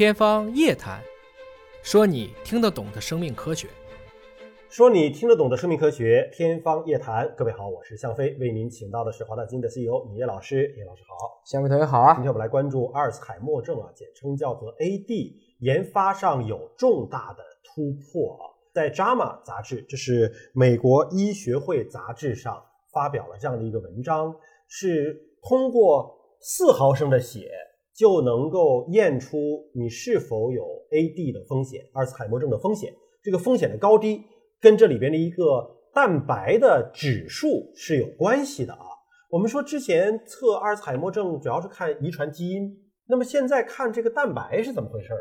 [0.00, 0.98] 天方夜谭，
[1.82, 3.68] 说你听得懂的生命科学。
[4.70, 7.30] 说你听得懂的生命科学，天方夜谭。
[7.36, 10.74] 各位好，我是向飞，为您请到的是华大基因的 CEO 米叶老师。
[10.78, 12.22] 叶老师好，向飞同学好啊今！
[12.22, 18.48] 天我们来关注阿尔茨海默症啊，简称叫做 AD，研发上有重大的突破啊。
[18.72, 22.58] 在《JAMA》杂志，这是美国医学会杂志上
[22.90, 24.34] 发表了这样的一个文章，
[24.66, 27.50] 是通过四毫升的血
[28.00, 29.36] 就能够验出
[29.74, 32.90] 你是否有 AD 的风险，阿尔茨海默症的风险。
[33.22, 34.24] 这个风险的高低
[34.58, 35.44] 跟这里边的一个
[35.92, 38.80] 蛋白的指数是有关系的啊。
[39.28, 42.74] 我们说之前测阿尔茨海默症主要是看遗传基因，
[43.06, 45.20] 那么现在看这个蛋白是怎么回事呢？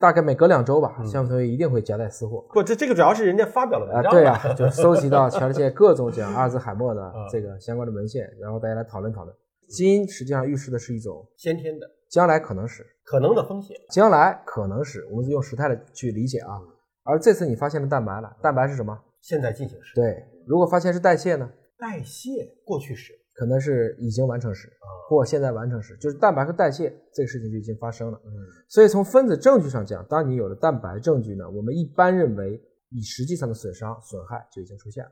[0.00, 9.32] 大概每隔两周吧，嗯向飞同学一定会夹带私货不，这这个主要是人家发表的啊文，章对呀啊， 就搜集到 全世界各种讲阿尔兹海默的啊这个相关的文献，然后大家来讨论讨论。
[9.68, 13.76] 基因实际上预示的是一种先天的将来可能是，可能的风险。
[13.90, 16.60] 将来可能是，我们是用时态的去理解啊。
[17.04, 18.98] 而这次你发现了蛋白了，蛋白是什么？
[19.20, 28.20] 现在进行时，对，如果发现是代谢呢，代谢过去时，可能是已经完成时啊或现在完成时，就是蛋白和代谢这个事情就已经发生了。
[28.24, 28.30] 嗯，
[28.68, 35.10] 所以从分子证据上讲，当你有了蛋白证据呢，我们一般认为你实际上的损伤损害就已经出现了。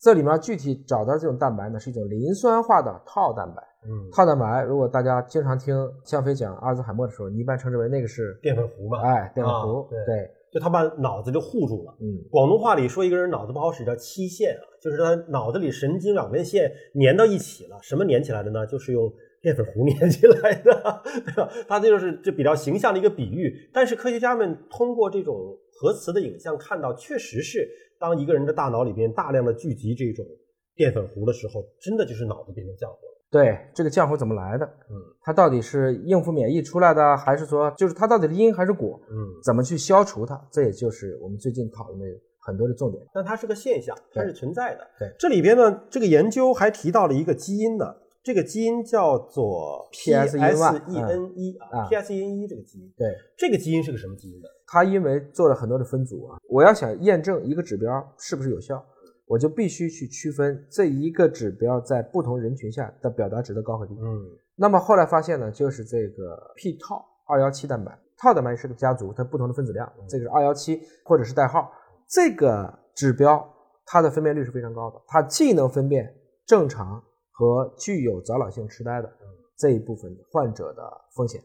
[0.00, 3.62] 这里面具体找到这种蛋白呢，是一种磷酸化的套蛋白。
[3.86, 5.74] 嗯，套蛋白，如果大家经常听
[6.04, 11.94] 向飞讲阿尔兹海默的时候，你一般称之为那个是淀粉糊嘛，哎淀粉啊糊，对对，就他把脑子就护住了。
[12.00, 17.78] 嗯，广东话里说一个人脑子不好使叫七线啊，就是他脑子里神经两根线粘到一起了。
[17.80, 18.66] 什么粘起来的呢？
[18.66, 21.48] 就是用淀粉糊粘起来的， 对吧？
[21.68, 23.70] 他这就是这比较形象的一个比喻。
[23.72, 27.68] 但是科学家们通过这种核磁的影像看到，确实是
[28.00, 30.26] 当一个人的大脑里边大量的聚集这种
[30.74, 33.14] 淀粉糊的时候，真的就是脑子变成浆糊了。
[33.30, 34.64] 对，这个浆糊怎么来的？
[34.66, 38.98] 嗯它到底是应付免疫出来的，还是说就是它到底是因还是果？
[39.10, 40.40] 嗯，怎么去消除它？
[40.50, 42.06] 这也就是我们最近讨论的
[42.40, 43.04] 很多的重点。
[43.12, 44.80] 但它是个现象，它是存在的。
[44.98, 47.94] 对这里边呢，这个研究还提到了一个基因呢，
[48.28, 51.78] 这个基因叫做 PSEN1 PSEN1 啊。
[51.78, 54.46] 啊，PSEN1 这个基因，对，这个基因是个什么基因呢？
[54.66, 57.88] 它因为做了很多的分组啊，我要想验证一个指标
[58.18, 58.84] 是不是有效，
[59.24, 63.94] 我就必须去区分这一个指标在不同人群下的表达值的高和低。
[63.98, 64.28] 嗯。
[64.56, 71.72] 那么后来发现呢，就是这个 P 套二幺七蛋白，套蛋白是个家族，它不同的分子量，这个是二幺七或者是代号，
[72.06, 73.42] 这个指标
[73.86, 77.02] 它的分辨率是非常高的，它既能分辨正常
[77.38, 79.08] 和具有早老性痴呆的
[79.56, 80.82] 这一部分患者的
[81.14, 81.40] 风险，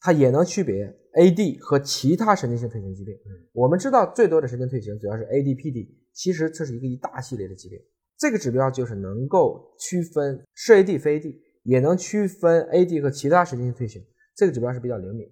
[0.00, 3.14] 它也能区别 AD 和其他神经性退行疾病。
[3.52, 7.78] 我们知道最多的神经退行主要是 ADPD，其实这是一个一大系列的疾病。
[8.18, 14.02] 这个指标就是能够区分是 AD 非 AD，也能区分 AD 和其他神经性退行。
[14.34, 15.30] 这个指标是比较灵敏，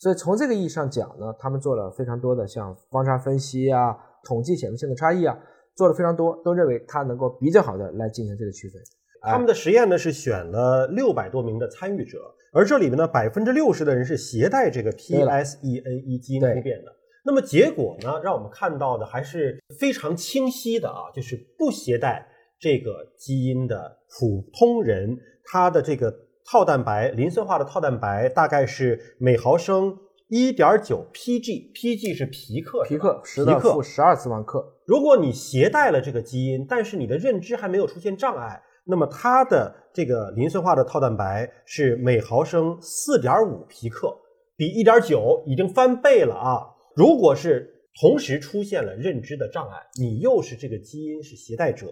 [0.00, 5.38] 所以从这个意义上讲呢，他们做了非常多的像方差分析啊、统计显微性的差异啊，
[5.76, 8.82] 做了非常多，都认为它能够比较好的来进行这个区分。
[9.22, 12.18] 他们的实验呢是选了六百多名的参与者，
[12.52, 15.30] 而这里面呢百分之六十的人是携带这个对了。
[15.32, 16.92] PSEN1 基因突变的。
[17.24, 22.26] 那么结果呢，让我们看到的还是非常清晰的啊，就是不携带
[22.58, 26.12] 这个基因的普通人，他的这个
[26.44, 29.96] 套蛋白磷酸化的套蛋白大概是每毫升
[30.28, 44.16] 一点九 Pg，Pg 是皮克，皮克十的负十二次方克，如果你携带了这个基因，但是你的认知还没有出现障碍，那么它的这个磷酸化的套蛋白是每毫升四点五皮克，
[44.56, 46.66] 比一点九已经翻倍了啊！
[46.96, 47.68] 如果是
[48.00, 51.86] 同时出现了认知的障碍，你又是这个基因是携带者，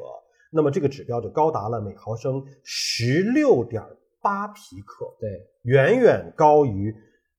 [0.50, 3.82] 那么这个指标就高达了每毫升十六点
[4.20, 5.30] 八皮克，对，
[5.62, 6.94] 远远高于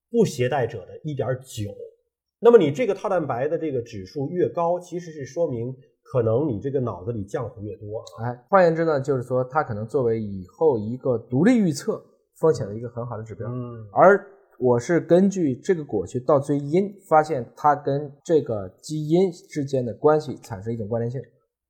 [0.09, 1.71] 不携带者的一点九。
[2.39, 5.75] 那么你这个套蛋白的这个指数越高，其实是说明
[6.11, 8.25] 可能你这个脑子里浆糊越多啊。
[8.25, 12.03] 哎，换言之呢，就是说它可能作为以后一个独立预测
[12.39, 13.47] 风险的一个很好的指标。
[13.49, 14.27] 嗯而
[14.59, 21.19] 我是根据这个果去倒追因，发现它跟这个基因之间的关系产生一种关联性，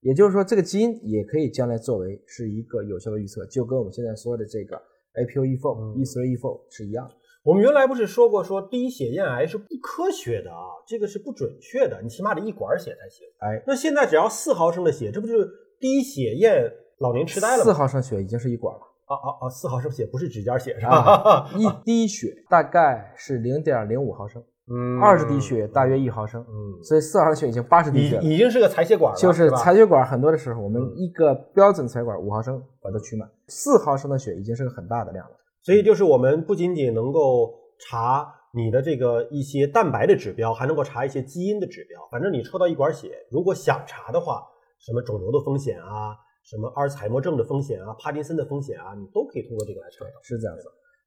[0.01, 4.75] 也就是说，这个基因也可以将来作为是一个有效的预测，就跟我们现在说的这个
[5.13, 7.15] APOE4、嗯 E3 E4 是一样的。
[7.43, 13.25] 我们原来不是说过，说滴血验癌是不科学的啊，这个是不准确的，你起码得一管血才行。
[13.39, 15.49] 哎，那现在只要四毫升的血，这不就是
[15.79, 17.63] 滴血验老年痴呆了吗？
[17.63, 18.81] 四毫升血已经是一管了。
[19.07, 19.49] 啊啊啊！
[19.49, 20.95] 四毫升血不是指尖血是吧？
[20.95, 28.21] 啊， 一滴血大概是零点零五毫升，嗯二十滴血大约一毫升，嗯，所以四毫升血已经八十滴血了。
[28.23, 35.35] 已经是个采血管了，就是采血管很多的时候，我们嗯一个标准采血管五毫升把它取满，四毫升的血已经是个很大的量了。
[35.63, 42.01] 所以就是我们不仅仅能够查你的这个一些蛋白的指标，还能够查一些基因的指标。
[42.11, 44.43] 反正你抽到一管血，如果想查的话，
[44.79, 50.11] 什么肿瘤的风险啊，什么阿尔茨海默症的风险啊，帕金森的风险啊，你都可以通过这个来查到。
[50.23, 50.63] 是这样子。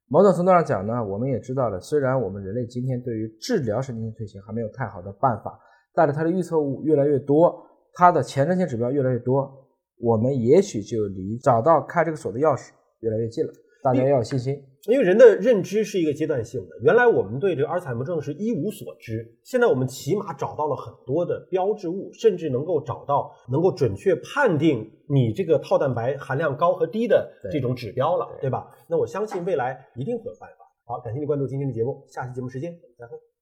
[0.07, 5.59] 某种程度上讲呢，我们也知道了，虽然我们人类今天对于治疗神经性退行还没有太好的办法，
[5.93, 7.53] 但是它的预测物越来越多，
[7.93, 9.67] 它的前瞻性指标越来越多，
[9.99, 12.69] 我们也许就离找到开这个锁的钥匙
[13.01, 13.51] 越来越近了。
[13.85, 14.59] 大家要有信心。
[14.87, 28.67] 因为人的认知是一个阶段性的，原来我们对这个阿尔茨海默症是一无所知，现在我们起码找到了很多的标志物，甚至能够找到能够准确判定你这个套蛋白含量高和低的这种指标了，对吧？
[28.87, 30.65] 那我相信未来一定会有办法。
[30.85, 33.34] 好，感谢你关注今天的节目，下期节目时间再会。